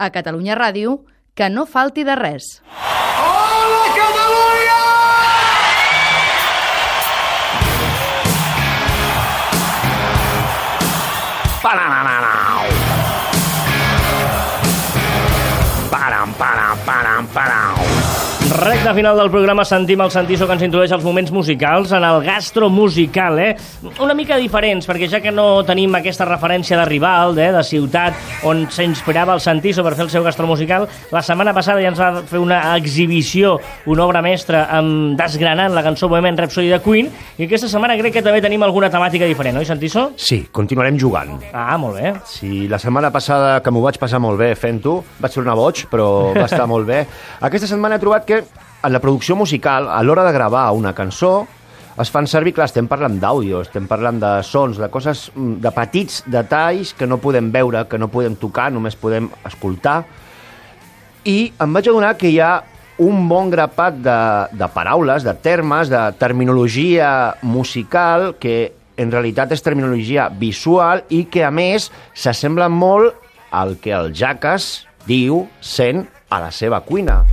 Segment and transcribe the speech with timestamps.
[0.00, 1.04] a Catalunya Ràdio,
[1.36, 2.62] que no falti de res.
[3.20, 4.80] Hola, Catalunya!
[11.62, 11.99] Parananau.
[18.60, 22.18] Recte final del programa sentim el Santiso que ens introdueix els moments musicals en el
[22.20, 23.54] gastro musical, eh?
[24.04, 28.18] Una mica diferents, perquè ja que no tenim aquesta referència de rival, eh, de ciutat,
[28.44, 32.02] on s'inspirava el Santiso per fer el seu gastro musical, la setmana passada ja ens
[32.02, 33.54] va fer una exhibició,
[33.88, 38.18] una obra mestra, amb desgranant la cançó Bohemian Rhapsody de Queen, i aquesta setmana crec
[38.18, 40.10] que també tenim alguna temàtica diferent, oi, Santiso?
[40.20, 41.38] Sí, continuarem jugant.
[41.54, 42.12] Ah, molt bé.
[42.28, 46.34] Sí, la setmana passada, que m'ho vaig passar molt bé fent-ho, vaig tornar boig, però
[46.36, 47.06] va estar molt bé.
[47.40, 48.44] Aquesta setmana he trobat que
[48.82, 51.46] en la producció musical, a l'hora de gravar una cançó,
[52.00, 55.72] es fan servir, clar, estem parlant d'àudio, estem parlant de sons, de coses, mm, de
[55.76, 60.04] petits detalls que no podem veure, que no podem tocar, només podem escoltar.
[61.24, 62.62] I em vaig adonar que hi ha
[62.98, 64.18] un bon grapat de,
[64.56, 71.44] de paraules, de termes, de terminologia musical que en realitat és terminologia visual i que,
[71.44, 73.16] a més, s'assembla molt
[73.50, 77.24] al que el Jacques diu, sent a la seva cuina.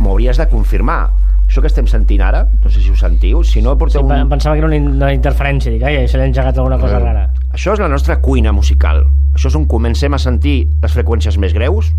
[0.00, 1.10] M'ho hauries de confirmar.
[1.46, 4.22] Això que estem sentint ara, no sé si ho sentiu, si no Sí, porteu em
[4.22, 4.28] un...
[4.30, 6.96] pensava que era una, in- una interferència, dic, ai, se li ha engegat alguna cosa
[6.96, 7.26] Eh, rara.
[7.52, 9.02] Això és la nostra cuina musical.
[9.34, 11.92] Això és on comencem a sentir les freqüències més greus,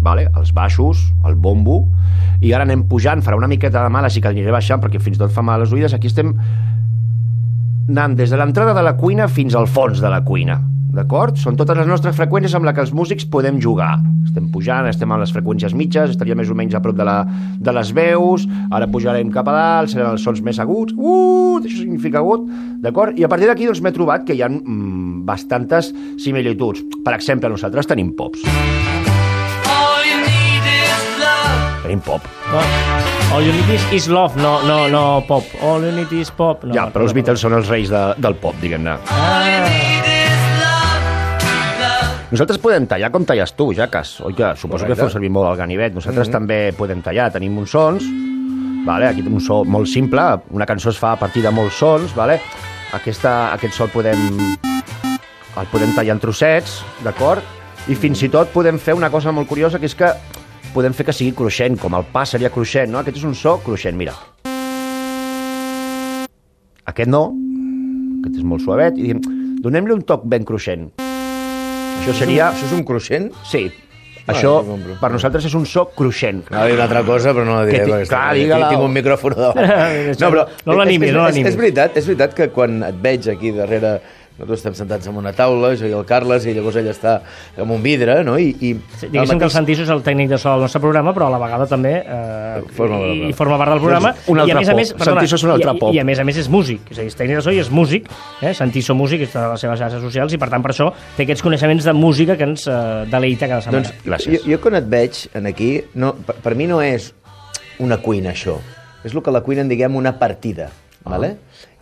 [0.00, 0.28] vale?
[0.36, 1.82] els baixos, el bombo,
[2.40, 5.16] i ara anem pujant, farà una miqueta de mal, així que aniré baixant, perquè fins
[5.16, 5.92] i tot fa mal a les oïdes.
[5.92, 6.32] Aquí estem
[7.88, 10.60] anant des de l'entrada de la cuina fins al fons de la cuina.
[10.96, 11.36] D'acord?
[11.36, 13.98] Són totes les nostres freqüències amb les que els músics podem jugar.
[14.24, 17.18] Estem pujant, estem a les freqüències mitges, estaria més o menys a prop de, la,
[17.60, 21.82] de les veus, ara pujarem cap a dalt, seran els sons més aguts, uh, això
[21.82, 22.46] significa agut,
[22.84, 23.16] d'acord?
[23.20, 26.84] I a partir d'aquí doncs, m'he trobat que hi ha mm, bastantes similituds.
[27.04, 28.44] Per exemple, nosaltres tenim pops.
[31.84, 32.24] Tenim pop.
[32.50, 32.62] No.
[33.36, 35.44] All you need is, is love, no, no, no pop.
[35.60, 36.64] All you need is pop.
[36.64, 38.96] No, ja, però els Beatles són els reis de, del pop, diguem-ne.
[42.26, 44.16] Nosaltres podem tallar com talles tu, Jacques.
[44.26, 44.96] Oi que suposo Correcte.
[44.96, 45.94] que feu servir molt el ganivet.
[45.94, 47.30] Nosaltres també podem tallar.
[47.30, 48.02] Tenim uns sons,
[48.86, 49.06] vale?
[49.06, 50.24] aquí tenim un so molt simple.
[50.50, 52.16] Una cançó es fa a partir de molts sons.
[52.16, 52.40] Vale?
[52.98, 54.26] Aquesta, aquest so el podem,
[55.54, 57.42] el podem tallar en trossets, d'acord?
[57.86, 60.10] I fins i tot podem fer una cosa molt curiosa, que és que
[60.74, 62.98] podem fer que sigui cruixent, com el pa seria cruixent, no?
[62.98, 64.18] Aquest és un so cruixent, mira.
[66.86, 67.28] Aquest no,
[68.18, 69.14] aquest és molt suavet, i
[69.62, 70.90] donem-li un toc ben cruixent.
[72.00, 72.50] Això seria...
[72.52, 73.30] Això és un cruixent?
[73.48, 73.64] Sí.
[74.26, 74.96] Ah, Això, compro.
[74.98, 76.40] per nosaltres, és un so cruixent.
[76.50, 77.84] Anava a dir una altra cosa, però no la diré.
[77.84, 78.70] Que perquè clar, digue-la.
[78.72, 80.50] Tinc un micròfon davant.
[80.66, 81.50] No l'animis, és- no és- l'animis.
[81.52, 83.92] És veritat, és veritat que quan et veig aquí darrere
[84.36, 87.14] nosaltres estem sentats en una taula, jo i el Carles, i llavors ell està
[87.58, 88.36] amb un vidre, no?
[88.38, 91.14] I, i Sí, Diguéssim que el Santiso és el tècnic de so del nostre programa,
[91.16, 93.30] però a la vegada també eh, Forma part del i, programa.
[93.30, 94.14] i forma part del programa.
[94.28, 95.94] Un I a altre més a més, perdona, Santiso és un altre i, pop.
[95.96, 97.60] I, a més a més és músic, és a dir, és tècnic de so i
[97.64, 98.08] és músic,
[98.42, 98.54] eh?
[98.56, 101.44] Santiso músic, està a les seves xarxes socials i per tant per això té aquests
[101.46, 102.78] coneixements de música que ens eh,
[103.12, 103.88] deleita cada setmana.
[103.88, 104.40] Doncs Gràcies.
[104.44, 107.12] Jo, jo quan et veig en aquí, no, per, per mi no és
[107.80, 108.58] una cuina, això.
[109.04, 110.70] És el que la cuina en diguem una partida.
[111.06, 111.14] Ah.
[111.14, 111.36] Vale?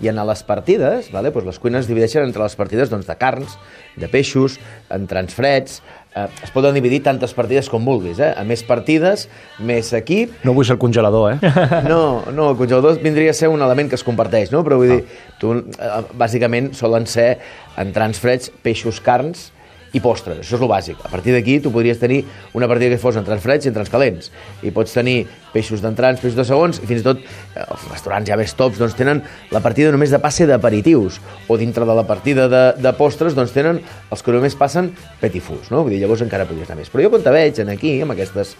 [0.04, 3.16] I en les partides, vale, doncs les cuines es divideixen entre les partides doncs, de
[3.16, 3.58] carns,
[3.96, 4.60] de peixos,
[4.92, 5.80] en freds...
[6.14, 8.20] Eh, es poden dividir tantes partides com vulguis.
[8.22, 8.28] Eh?
[8.38, 9.24] A més partides,
[9.58, 10.30] més equip...
[10.44, 11.54] No vull ser el congelador, eh?
[11.90, 14.62] No, no, el congelador vindria a ser un element que es comparteix, no?
[14.62, 15.00] Però vull dir,
[15.40, 17.40] tu, eh, bàsicament solen ser
[17.82, 19.48] entrants freds, peixos, carns
[19.94, 21.00] i postres, això és el bàsic.
[21.06, 22.24] A partir d'aquí tu podries tenir
[22.58, 24.30] una partida que fos entrants freds i entrants calents.
[24.66, 25.20] I pots tenir
[25.54, 28.80] peixos d'entrants, peixos de segons, i fins i tot eh, els restaurants ja més tops
[28.82, 29.22] doncs, tenen
[29.54, 31.20] la partida només de passe d'aperitius.
[31.48, 33.78] O dintre de la partida de, de postres doncs, tenen
[34.10, 34.90] els que només passen
[35.22, 35.84] petit fus, no?
[35.84, 36.90] Vull dir, llavors encara podries anar més.
[36.90, 38.56] Però jo quan te veig en aquí, amb, aquestes,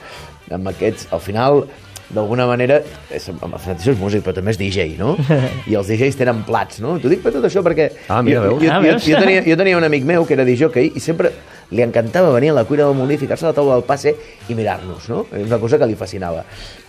[0.55, 1.65] amb aquests, al final
[2.12, 5.15] d'alguna manera, és, el Francisco és músic, però també és DJ, no?
[5.70, 6.98] I els DJs tenen plats, no?
[7.00, 7.91] T'ho dic per tot això perquè...
[8.12, 8.62] Ah, mira, jo, veus?
[8.66, 11.32] jo, Ah, jo, jo, tenia, jo tenia un amic meu que era DJ i sempre
[11.75, 14.12] li encantava venir a la cuina del molí, ficar-se a la taula del passe
[14.48, 15.25] i mirar-nos, no?
[15.32, 16.44] És una cosa que li fascinava.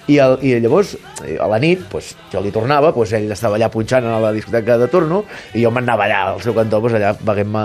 [0.05, 3.57] I, el, i llavors, eh, a la nit, pues, jo li tornava, pues, ell estava
[3.57, 5.23] allà punxant a la discoteca de turno
[5.55, 7.63] i jo m'anava allà al seu cantó, pues, allà beguem-me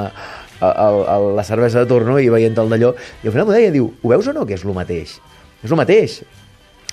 [0.60, 0.86] a, a,
[1.16, 2.94] a la cervesa de turno i veient el d'allò.
[3.20, 5.19] I al final m'ho deia, diu, ho veus o no, que és el mateix?
[5.60, 6.20] És el mateix.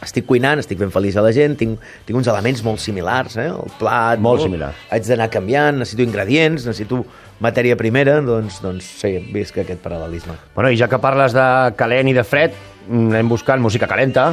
[0.05, 3.47] Estic cuinant, estic fent feliç a la gent, tinc, tinc uns elements molt similars, eh?
[3.49, 4.21] el plat...
[4.21, 4.45] Molt no?
[4.45, 4.83] similars.
[4.93, 7.01] Haig d'anar canviant, necessito ingredients, necessito
[7.41, 10.37] matèria primera, doncs, doncs sí, visc aquest paral·lelisme.
[10.53, 11.47] Bueno, i ja que parles de
[11.79, 12.53] calent i de fred,
[12.85, 14.29] mm, anem buscant música calenta.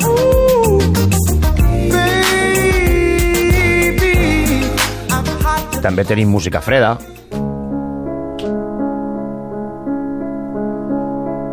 [5.85, 6.97] També tenim música freda.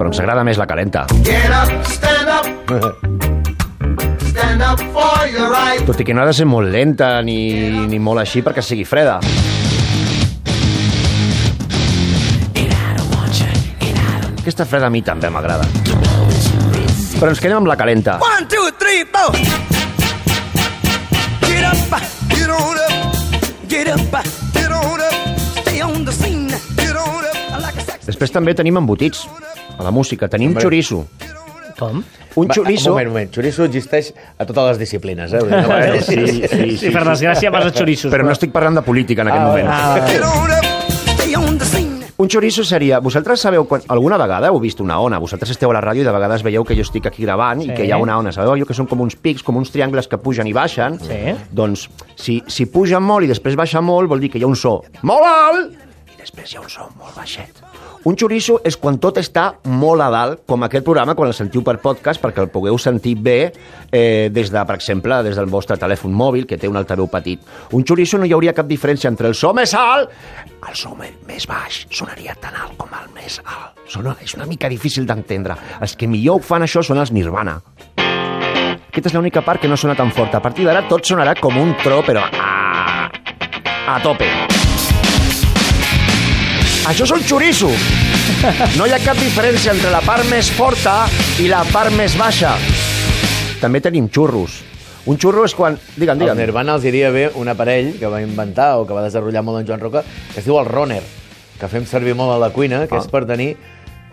[0.01, 1.05] però ens agrada més la calenta.
[1.21, 3.05] Get up, stand up.
[5.85, 7.37] Tot i que no ha de ser molt lenta ni,
[7.87, 9.19] ni molt així perquè sigui freda.
[14.41, 15.67] Aquesta freda a mi també m'agrada.
[17.21, 18.15] Però ens quedem amb la calenta.
[18.25, 19.35] One, two, three, four.
[21.45, 21.93] Get up,
[22.31, 24.25] get on up, get up,
[24.55, 26.49] get on up, stay on the scene,
[26.79, 27.85] get on up like.
[28.07, 29.27] Després també tenim embotits
[29.77, 30.27] a la música.
[30.27, 30.65] Tenim Hombre.
[30.65, 31.05] xoriço.
[31.81, 32.03] Com?
[32.37, 32.91] Un Va, xoriço...
[32.91, 33.31] Un moment, un moment.
[33.33, 35.41] Xoriço existeix a totes les disciplines, eh?
[35.41, 38.13] No, Bueno, sí, sí, Sí, sí, per desgràcia vas a xorissos.
[38.13, 39.67] Però no estic parlant de política en aquest Ah, moment.
[39.67, 41.01] Ah.
[42.21, 42.99] Un xoriço seria...
[43.01, 45.17] Vosaltres sabeu, quan, alguna vegada heu vist una ona?
[45.17, 47.71] Vosaltres esteu a la ràdio i de vegades veieu que jo estic aquí gravant Sí.
[47.71, 48.29] i que hi ha una ona.
[48.35, 50.99] Sabeu allò que són com uns pics, com uns triangles que pugen i baixen?
[51.01, 51.33] Sí.
[51.49, 54.55] Doncs, si, si puja molt i després baixa molt, vol dir que hi ha un
[54.59, 55.73] so molt alt
[56.21, 57.61] després hi ha un so molt baixet.
[58.07, 61.65] Un xoriço és quan tot està molt a dalt, com aquest programa, quan el sentiu
[61.65, 63.39] per podcast, perquè el pugueu sentir bé
[63.91, 67.43] eh, des de, per exemple, des del vostre telèfon mòbil, que té un altaveu petit.
[67.77, 70.09] Un xoriço no hi hauria cap diferència entre el so més alt
[70.67, 73.79] el so més baix sonaria tan alt com el més alt.
[73.91, 75.57] Sona, és una mica difícil d'entendre.
[75.81, 77.57] Els que millor ho fan això són els Nirvana.
[78.91, 80.39] Aquesta és l'única part que no sona tan forta.
[80.39, 83.09] A partir d'ara tot sonarà com un tro, però a,
[83.87, 84.50] a tope.
[86.89, 87.69] Això és un xoriço.
[88.77, 91.03] No hi ha cap diferència entre la part més forta
[91.41, 92.55] i la part més baixa.
[93.61, 94.59] També tenim xurros.
[95.09, 95.77] Un xurro és quan...
[95.95, 96.37] Digue'm, Al digue'm.
[96.39, 99.67] Nirvana els diria bé un aparell que va inventar o que va desenvolupar molt en
[99.69, 101.01] Joan Roca, que es diu el Roner,
[101.61, 103.01] que fem servir molt a la cuina, que Ah.
[103.01, 103.51] és per tenir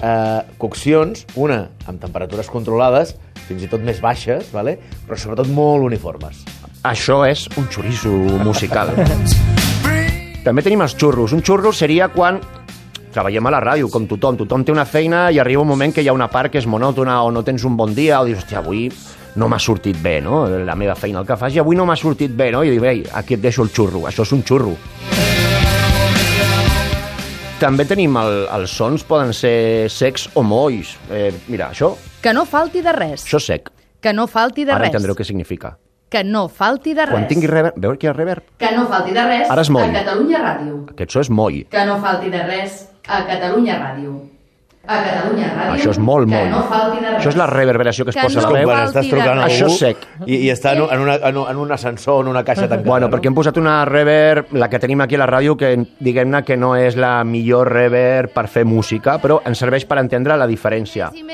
[0.03, 3.17] eh, coccions, una amb temperatures controlades,
[3.49, 4.79] fins i tot més baixes, vale?
[5.09, 6.44] però sobretot molt uniformes.
[6.85, 8.12] Això és un xoriço
[8.44, 8.93] musical.
[10.44, 11.32] També tenim els xurros.
[11.37, 12.38] Un xurro seria quan
[13.13, 14.37] treballem a la ràdio, com tothom.
[14.43, 16.67] Tothom té una feina i arriba un moment que hi ha una part que és
[16.67, 18.89] monòtona o no tens un bon dia o dius, hòstia, avui
[19.39, 20.47] no m'ha sortit bé, no?
[20.67, 22.65] La meva feina, el que fas, i avui no m'ha sortit bé, no?
[22.65, 24.07] I dius, ei, aquí et deixo el xurro.
[24.11, 24.77] Això és un xurro.
[27.59, 30.93] També tenim el, els sons, poden ser secs o molls.
[31.11, 33.25] Eh, mira, això, Que no falti de res.
[33.27, 33.71] això sec.
[34.01, 34.93] Que no falti de Ara res.
[34.93, 35.77] entendreu què significa.
[36.09, 37.13] Que no falti de res.
[37.13, 37.75] Quan tingui reverb...
[37.77, 38.45] Veu que hi ha reverb?
[38.59, 39.91] Que no falti de res Ara és moll.
[39.91, 40.79] a Catalunya Ràdio.
[40.95, 41.59] Aquest so és moll.
[41.71, 42.79] Que no falti de res
[43.09, 44.17] a Catalunya Ràdio.
[44.89, 45.75] A Catalunya Ràdio.
[45.75, 46.49] Això és molt moll.
[46.49, 46.63] no.
[47.19, 48.71] Això és la reverberació que es Que posa a no la veu.
[48.87, 50.07] Estàs trucant a Això és sec.
[50.25, 52.69] I, i està en un, en, una, en, un, en un ascensor, en una caixa
[52.69, 52.89] tancada.
[52.89, 56.43] Bueno, perquè hem posat una reverb, la que tenim aquí a la ràdio, que diguem-ne
[56.45, 60.47] que no és la millor reverb per fer música, però ens serveix per entendre la
[60.49, 61.11] diferència.
[61.13, 61.25] I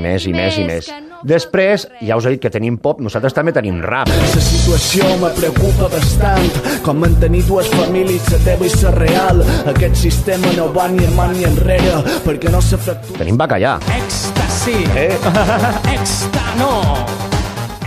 [0.00, 0.90] més, i més, i més.
[1.24, 4.10] Després, ja us he dit que tenim pop, nosaltres també tenim rap.
[4.12, 6.50] La situació me preocupa bastant
[6.84, 9.40] Com mantenir dues famílies, la teva i la real
[9.72, 11.94] Aquest sistema no va ni endavant ni enrere
[12.26, 13.78] Perquè no se fractura Tenim bacallà.
[13.96, 15.16] Èxtasi, Eh?
[15.96, 16.70] èxtano,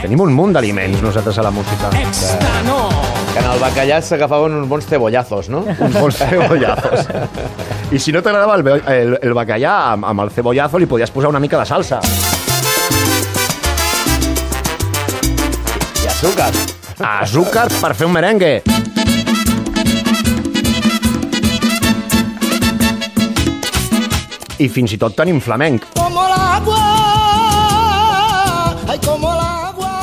[0.02, 1.90] Tenim un munt d'aliments, nosaltres, a la música.
[1.98, 2.78] èxtano
[3.34, 5.64] Que en el bacallà s'agafaven uns bons cebollazos, no?
[5.78, 7.06] Uns bons cebollazos.
[7.94, 11.30] I si no t'agradava el, el, el bacallà amb, amb el cebollazo, li podies posar
[11.34, 12.02] una mica de salsa.
[16.18, 16.52] Azúcar.
[16.98, 18.64] Azúcar per fer un merengue.
[24.58, 25.84] I fins i tot tenim flamenc.
[25.94, 26.82] Como el agua,
[28.90, 29.94] ay como el agua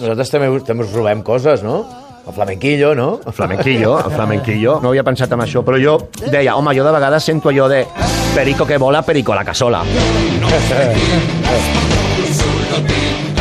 [0.00, 1.84] Nosaltres també, també us robem coses, no?
[2.22, 3.20] El flamenquillo, no?
[3.26, 4.78] El flamenquillo, el flamenquillo.
[4.80, 7.84] No havia pensat en això, però jo deia, home, jo de vegades sento allò de
[8.32, 9.84] perico que vola, perico a la cassola.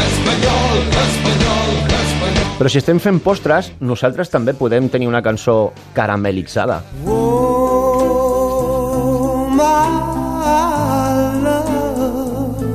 [2.62, 6.82] Però si estem fent postres, nosaltres també podem tenir una cançó caramelitzada.
[7.10, 8.28] Oh,
[9.50, 9.64] my
[11.42, 12.68] love,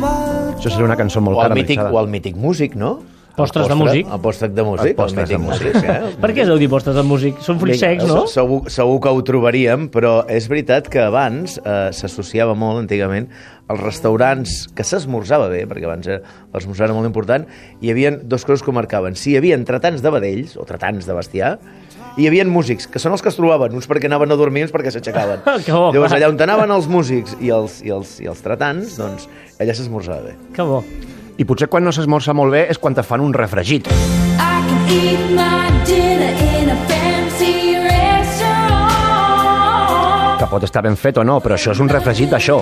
[0.00, 1.92] my Això seria una cançó molt O el mític, caramelitzada.
[1.92, 2.94] o el mític músic, no?
[3.38, 4.12] Postres de postre- músic.
[4.12, 4.90] El postre de músic.
[4.92, 5.76] El postre mític de músic.
[5.84, 6.16] eh?
[6.20, 7.38] Per què es deu dir postres de músic?
[7.46, 8.24] Són fruits secs, no?
[8.30, 13.28] Segur, segur que ho trobaríem, però és veritat que abans eh, s'associava molt, antigament,
[13.68, 16.20] als restaurants que s'esmorzava bé, perquè abans eh,
[16.54, 17.44] l'esmorzar era molt important,
[17.84, 19.14] hi havia dos coses que marcaven.
[19.16, 21.58] Si hi havia tratants de vedells, o tratants de bestiar,
[22.18, 24.64] i hi havia músics, que són els que es trobaven, uns perquè anaven a dormir,
[24.66, 25.44] uns perquè s'aixecaven.
[25.68, 25.92] Bo.
[25.94, 29.28] Llavors, allà on anaven els músics i els, i els, i els tratants, doncs,
[29.60, 30.34] allà s'esmorzava bé.
[30.56, 30.80] Que bo.
[31.38, 33.86] I potser quan no s'esmorza molt bé és quan te fan un refregit.
[33.86, 33.92] I
[34.42, 38.98] can eat my dinner in a fancy restaurant.
[40.42, 42.58] Que pot estar ben fet o no, però això és un refregit d'això.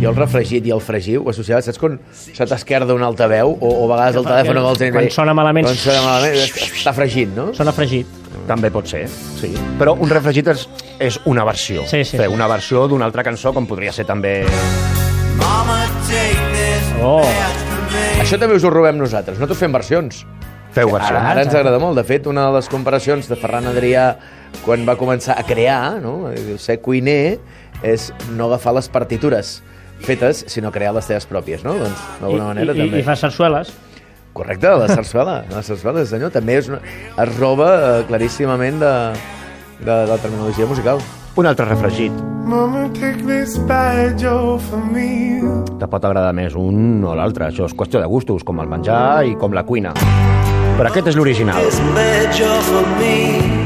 [0.00, 3.68] Jo el refregit i el fregiu ho associava, saps quan se t'esquerda un altaveu o,
[3.68, 4.94] o a vegades el telèfon no vols tenir...
[4.96, 5.68] Quan sona malament.
[5.68, 7.50] Quan sona malament, està fregint, no?
[7.56, 8.18] Sona fregit.
[8.48, 9.52] També pot ser, sí.
[9.78, 10.64] Però un refregit és,
[11.02, 11.84] és una versió.
[11.90, 14.40] Sí, sí, Fer una versió d'una altra cançó, com podria ser també...
[17.04, 17.20] Oh,
[18.20, 20.24] Això també us ho robem nosaltres, nosaltres fem versions.
[20.72, 21.12] Feu versió.
[21.12, 21.98] Ara, ara ens agrada molt.
[21.98, 24.12] De fet, una de les comparacions de Ferran Adrià
[24.64, 26.30] quan va començar a crear, no?
[26.62, 27.40] ser cuiner,
[27.82, 29.58] és no agafar les partitures
[30.06, 31.76] fetes, sinó crear les teves pròpies, no?
[31.78, 33.00] Doncs, d'alguna manera, i, també.
[33.00, 33.72] i fa sarsueles.
[34.32, 36.78] Correcte, la sarsuela, la sarsuela, senyor, també és una...
[37.18, 38.92] es roba eh, claríssimament de,
[39.80, 41.02] de, de la terminologia musical.
[41.36, 42.14] Un altre refregit.
[42.46, 45.42] Mama, take this banjo for me.
[45.78, 47.50] Te pot agradar més un o l'altre.
[47.50, 49.94] Això és qüestió de gustos, com el menjar i com la cuina.
[50.78, 51.62] Però aquest és l'original.
[51.94, 53.59] banjo for me.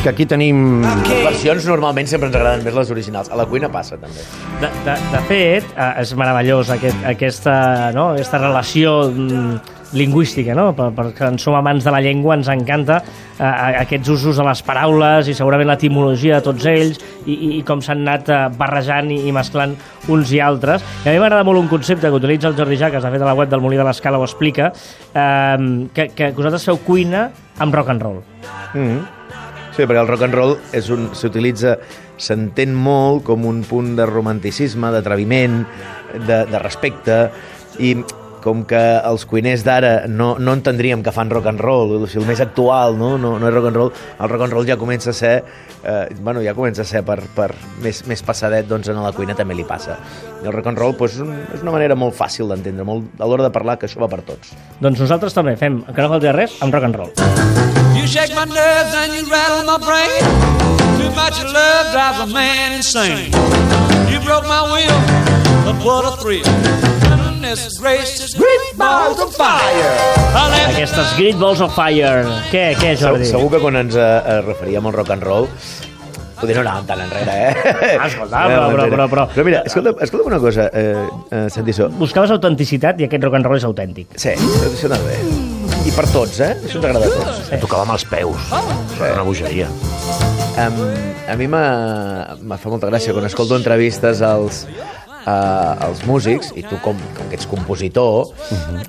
[0.00, 0.80] Sí que aquí tenim...
[0.80, 3.28] Les versions normalment sempre ens agraden més les originals.
[3.28, 4.22] A la cuina passa, també.
[4.62, 7.56] De, de, de fet, eh, és meravellós aquest, aquesta,
[7.92, 9.58] no, aquesta relació mm,
[10.00, 10.70] lingüística, no?
[10.78, 13.44] Per, perquè en som amants de la llengua, ens encanta eh,
[13.82, 17.84] aquests usos de les paraules i segurament l'etimologia de tots ells i, i, i com
[17.84, 19.76] s'han anat eh, barrejant i, i mesclant
[20.08, 20.80] uns i altres.
[21.04, 23.32] I a mi m'agrada molt un concepte que utilitza el Jordi Jaques, de fet a
[23.34, 24.72] la web del Molí de l'Escala ho explica,
[25.12, 25.56] eh,
[25.92, 27.28] que, que vosaltres feu cuina
[27.60, 28.22] amb rock and roll.
[28.72, 29.19] Mm
[29.70, 31.76] Sí, perquè el rock and roll és un, s'utilitza,
[32.20, 35.62] s'entén molt com un punt de romanticisme, d'atreviment,
[36.26, 37.20] de, de respecte,
[37.78, 37.94] i
[38.40, 42.24] com que els cuiners d'ara no, no entendríem que fan rock and roll, o sigui,
[42.24, 44.78] el més actual no, no, no és rock and roll, el rock and roll ja
[44.80, 45.34] comença a ser,
[45.84, 47.50] eh, bueno, ja comença a ser per, per
[47.84, 49.98] més, més passadet, doncs en la cuina també li passa.
[50.40, 51.20] I el rock and roll doncs,
[51.54, 54.24] és una manera molt fàcil d'entendre, molt a l'hora de parlar que això va per
[54.26, 54.56] tots.
[54.80, 57.49] Doncs nosaltres també fem, que no falti res, amb rock and roll.
[58.00, 60.24] You shake my nerves and you rattle my brain.
[60.98, 63.30] Too much love drives a man insane.
[64.10, 65.00] You broke my will,
[65.66, 66.44] but what a thrill.
[67.50, 69.18] Aquestes Great Balls
[71.60, 72.22] of Fire.
[72.50, 73.26] Què, què, Segur, Jordi?
[73.28, 75.46] segur que quan ens eh, eh, referíem al rock and roll
[76.40, 77.54] Poder no anàvem tan enrere, eh?
[78.00, 81.90] Ah, escolta, però- però- però- però- Però mira, escolta, escolta una cosa, eh, eh, Santisó.
[82.00, 84.06] Buscaves autenticitat i aquest rock and roll és autèntic.
[84.16, 85.16] Sí, això està bé.
[85.80, 86.52] I per tots, eh?
[86.60, 87.50] Això ens agrada a tots.
[87.56, 88.50] Em tocava amb els peus.
[88.52, 89.68] Això era una bogeria.
[90.60, 90.80] Um,
[91.24, 91.66] a mi m'ha
[92.44, 94.66] m'ha fa molta gràcia quan escolto entrevistes als,
[95.24, 98.28] uh, als músics, i tu com, com que ets compositor,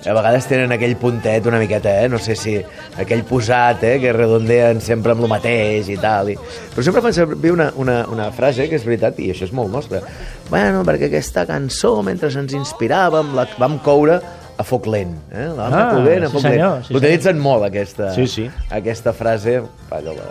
[0.03, 2.10] a vegades tenen aquell puntet una miqueta, eh?
[2.12, 2.57] no sé si
[3.00, 3.95] aquell posat, eh?
[4.03, 6.33] que redondeen sempre amb el mateix i tal.
[6.33, 6.38] I...
[6.75, 9.71] Però sempre fan servir una, una, una frase que és veritat, i això és molt
[9.71, 10.03] nostre.
[10.51, 14.19] Bueno, perquè aquesta cançó, mentre ens inspiràvem, la vam coure
[14.62, 15.18] a foc lent.
[15.34, 15.50] Eh?
[15.58, 16.86] La vam Ah, coure a sí foc senyor, lent.
[16.88, 18.48] sí L'utilitzen molt, aquesta, Sí, sí.
[18.70, 19.58] aquesta frase.
[19.89, 20.30] Allò, la,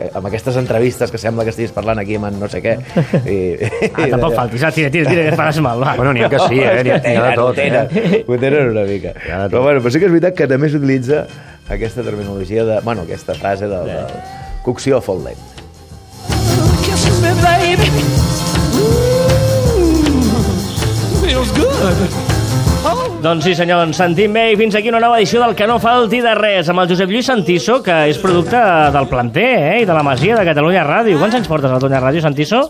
[0.00, 2.78] eh, amb aquestes entrevistes que sembla que estiguis parlant aquí amb en no sé què.
[3.28, 3.38] I,
[3.92, 4.62] Ah, tampoc faltis.
[4.64, 5.80] Ah, tira, tira, tira, que et faràs mal.
[5.84, 5.94] Va.
[5.96, 6.80] Bueno, n'hi ha que sí, eh?
[6.84, 8.24] N'hi ha, ha de tot, ho tenen, eh?
[8.26, 9.12] ho tenen una mica.
[9.12, 9.20] De.
[9.52, 11.26] Però, bueno, però sí que és veritat que també s'utilitza
[11.70, 12.80] aquesta terminologia de...
[12.82, 14.06] Bueno, aquesta frase de, de
[14.64, 15.38] cocció a foc lent.
[17.20, 17.90] me, baby.
[18.80, 22.39] Ooh, feels good.
[23.20, 25.76] Doncs sí, senyor, ens sentim bé i fins aquí una nova edició del Que no
[25.82, 28.56] falti de res amb el Josep Lluís Santiso, que és producte
[28.94, 31.18] del planter eh, i de la Masia de Catalunya Ràdio.
[31.20, 32.62] Quants anys portes a Catalunya Ràdio, Santiso?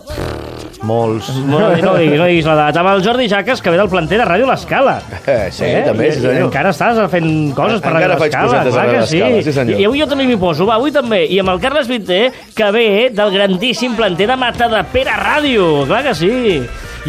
[0.81, 1.29] Molts.
[1.45, 2.75] No, no, diguis, no diguis l'edat.
[2.81, 4.95] Amb el Jordi Jaques, que ve del planter de Ràdio L'Escala.
[5.23, 6.47] Eh, sí, també, I- sí i senyor.
[6.49, 9.23] Encara estàs fent coses per Encara Ràdio faig L'Escala, cosetes a Ràdio sí.
[9.45, 9.79] Sí, senyor.
[9.79, 11.21] I avui jo també m'hi poso, va, avui també.
[11.31, 12.23] I amb el Carles Vinter,
[12.57, 16.33] que ve del grandíssim planter de Mata de Pere Ràdio, clar que sí.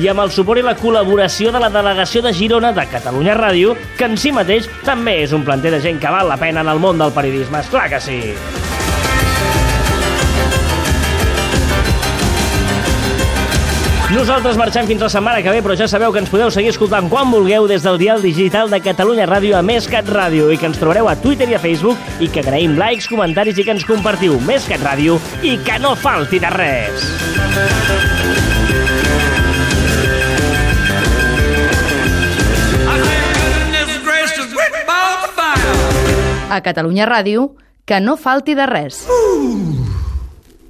[0.00, 3.76] I amb el suport i la col·laboració de la delegació de Girona de Catalunya Ràdio,
[3.98, 6.72] que en si mateix també és un planter de gent que val la pena en
[6.72, 8.20] el món del periodisme, esclar que sí.
[14.12, 17.08] Nosaltres marxem fins la setmana que ve, però ja sabeu que ens podeu seguir escoltant
[17.08, 20.68] quan vulgueu des del dial digital de Catalunya Ràdio a Més Cat Ràdio i que
[20.68, 23.88] ens trobareu a Twitter i a Facebook i que agraïm likes, comentaris i que ens
[23.88, 28.51] compartiu Més Cat Ràdio i que no falti de res.
[36.52, 37.54] A Catalunya Ràdio,
[37.88, 39.06] que no falti de res.
[39.08, 39.81] Ooh,